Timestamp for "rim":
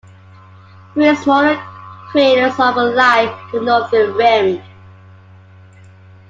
4.15-4.63